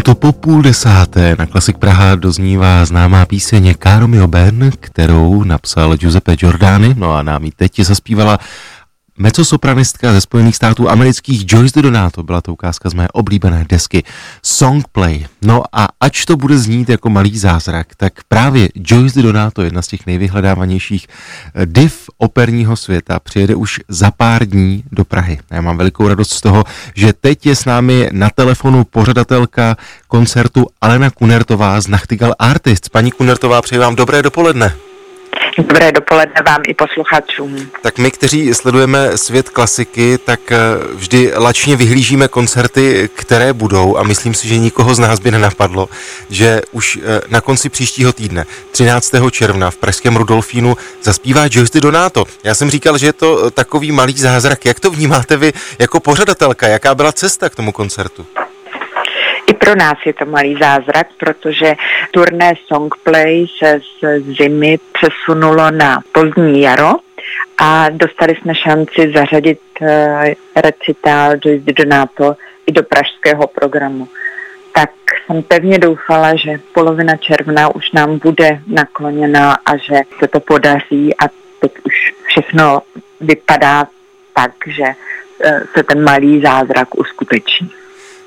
[0.00, 1.36] Minutu po půl desáté.
[1.38, 7.44] Na Klasik Praha doznívá známá píseň Caro ben, kterou napsal Giuseppe Giordani, no a nám
[7.44, 8.38] ji teď zaspívala
[9.20, 14.04] Mezzosopranistka ze Spojených států amerických Joyce Donato byla to ukázka z mé oblíbené desky
[14.42, 15.26] Songplay.
[15.42, 19.86] No a ač to bude znít jako malý zázrak, tak právě Joyce Donato, jedna z
[19.86, 21.06] těch nejvyhledávanějších
[21.54, 25.38] eh, div operního světa, přijede už za pár dní do Prahy.
[25.50, 29.76] Já mám velikou radost z toho, že teď je s námi na telefonu pořadatelka
[30.08, 32.88] koncertu Alena Kunertová z Nachtigal Artists.
[32.88, 34.89] Paní Kunertová, přeji vám dobré dopoledne.
[35.60, 37.70] Dobré dopoledne vám i posluchačům.
[37.82, 40.58] Tak my, kteří sledujeme svět klasiky, tak eh,
[40.94, 45.88] vždy lačně vyhlížíme koncerty, které budou a myslím si, že nikoho z nás by nenapadlo,
[46.30, 49.12] že už eh, na konci příštího týdne, 13.
[49.30, 52.24] června v Pražském Rudolfínu zaspívá Joyce Donato.
[52.44, 54.64] Já jsem říkal, že je to eh, takový malý zázrak.
[54.64, 56.68] Jak to vnímáte vy jako pořadatelka?
[56.68, 58.26] Jaká byla cesta k tomu koncertu?
[59.46, 61.74] I pro nás je to malý zázrak, protože
[62.10, 66.90] turné Songplay se z zimy přesunulo na pozdní jaro
[67.58, 69.88] a dostali jsme šanci zařadit uh,
[70.56, 74.08] recitál Joyce Donato i do pražského programu.
[74.72, 74.90] Tak
[75.26, 81.16] jsem pevně doufala, že polovina června už nám bude nakloněna a že se to podaří
[81.16, 81.28] a
[81.60, 82.82] teď už všechno
[83.20, 83.86] vypadá
[84.34, 87.70] tak, že uh, se ten malý zázrak uskuteční.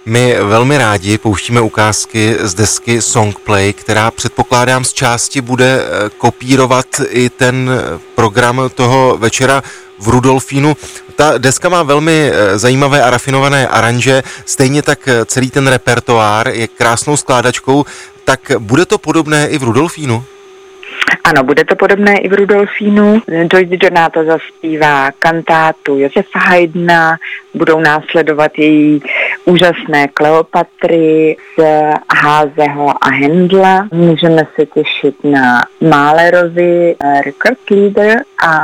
[0.06, 6.86] My velmi rádi pouštíme ukázky z desky Songplay, která předpokládám z části bude eh, kopírovat
[7.10, 9.64] i ten eh, program toho večera
[10.00, 10.78] v Rudolfínu.
[11.16, 16.68] Ta deska má velmi eh, zajímavé a rafinované aranže, stejně tak celý ten repertoár je
[16.68, 17.86] krásnou skládačkou.
[18.26, 20.24] Tak bude to podobné i v Rudolfínu?
[21.26, 23.22] Ano, bude to podobné i v Rudolfínu.
[23.54, 27.18] Joyce Donato zaspívá kantátu Josefa Haydna,
[27.54, 29.02] budou následovat její
[29.46, 31.64] úžasné Kleopatry z
[32.16, 33.88] Házeho a Hendla.
[33.92, 38.60] Můžeme se těšit na Mahlerovi eh, Record Leader a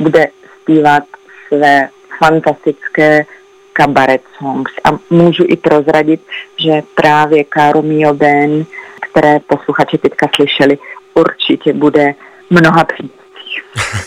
[0.00, 0.28] bude
[0.62, 1.02] zpívat
[1.48, 1.88] své
[2.18, 3.24] fantastické
[3.72, 4.72] kabaret songs.
[4.84, 6.20] A můžu i prozradit,
[6.56, 8.64] že právě Caro Mio Ben,
[9.00, 10.78] které posluchači teďka slyšeli,
[11.20, 12.14] určitě bude
[12.50, 13.18] mnoha příjemcích.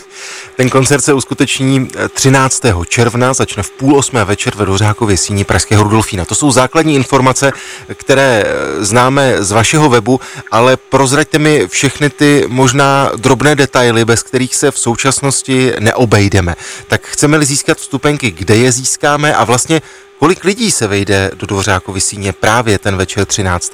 [0.56, 2.64] Ten koncert se uskuteční 13.
[2.64, 6.24] Eh, června, začne v půl osmé večer ve Dořákově síni Pražského Rudolfína.
[6.24, 7.52] To jsou základní informace,
[7.94, 14.22] které eh, známe z vašeho webu, ale prozraďte mi všechny ty možná drobné detaily, bez
[14.22, 16.54] kterých se v současnosti neobejdeme.
[16.88, 19.82] Tak chceme-li získat vstupenky, kde je získáme a vlastně
[20.18, 23.72] kolik lidí se vejde do Dvořákovy síně právě ten večer 13.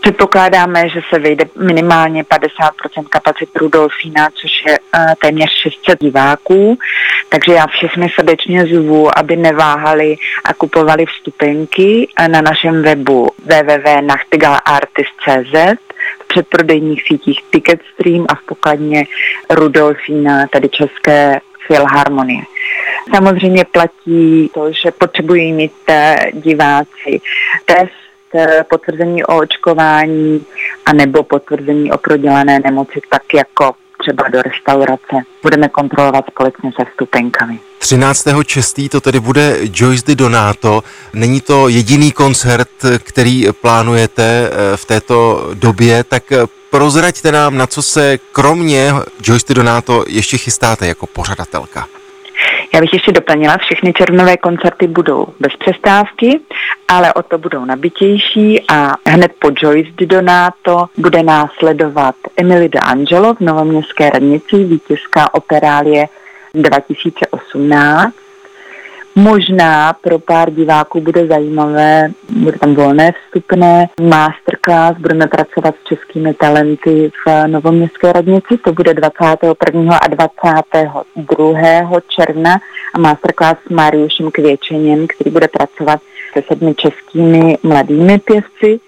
[0.00, 6.78] Předpokládáme, že se vejde minimálně 50% kapacit Rudolfína, což je uh, téměř 600 diváků.
[7.28, 15.80] Takže já všechny srdečně zvu, aby neváhali a kupovali vstupenky eh, na našem webu www.nachtigalartist.cz
[16.22, 19.04] v předprodejních sítích Ticketstream a v pokladně
[19.50, 22.42] Rudolfína, tedy České filharmonie.
[23.14, 27.20] Samozřejmě platí to, že potřebují mít eh, diváci
[27.64, 27.99] test Eh,
[28.70, 30.46] potvrzení o očkování
[30.86, 35.16] a nebo potvrzení o prodělané nemoci, tak jako třeba do restaurace.
[35.42, 37.60] Budeme kontrolovat společně se vstupenkami.
[37.78, 38.28] 13.
[38.46, 40.82] čestý to tedy bude Joyce Di Donato.
[41.12, 46.38] Není to jediný koncert, který plánujete eh, v této době, tak eh,
[46.70, 48.92] prozraďte nám, na co se kromě
[49.22, 51.86] Joyce Di Donato ještě chystáte jako pořadatelka.
[52.74, 56.40] Já bych ještě doplnila, všechny červnové koncerty budou bez přestávky,
[56.88, 62.80] ale o to budou nabitější a hned po Joyce Di Donato bude následovat Emily de
[62.80, 66.08] Angelo v Novoměstské radnici, vítězská operálie
[66.54, 68.14] 2018
[69.14, 73.86] Možná pro pár diváků bude zajímavé, bude tam volné vstupné,
[74.70, 79.98] masterclass, budeme pracovat s českými talenty v Novoměstské radnici, to bude 21.
[79.98, 82.00] a 22.
[82.08, 82.60] června
[82.94, 86.00] a masterclass s Mariušem Kvěčeněm, který bude pracovat
[86.32, 88.80] se sedmi českými mladými pěvci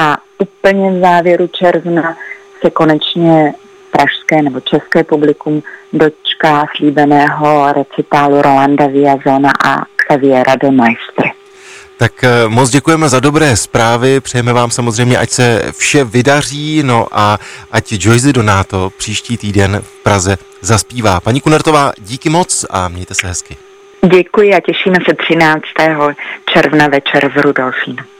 [0.00, 2.16] a úplně v závěru června
[2.60, 3.54] se konečně
[3.90, 5.62] pražské nebo české publikum
[5.92, 11.13] dočká slíbeného recitálu Rolanda Viazona a Xaviera de Maestre.
[11.96, 17.06] Tak eh, moc děkujeme za dobré zprávy, přejeme vám samozřejmě, ať se vše vydaří, no
[17.12, 17.38] a
[17.72, 21.20] ať Joyce Donato příští týden v Praze zaspívá.
[21.20, 23.56] Paní Kunertová, díky moc a mějte se hezky.
[24.12, 25.62] Děkuji a těšíme se 13.
[26.46, 28.13] června večer v Rudolfínu.